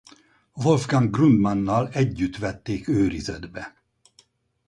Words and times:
Wolfgang 0.55 1.11
Grundmann-nal 1.15 1.89
együtt 1.91 2.37
vették 2.37 2.87
őrizetbe. 2.87 3.75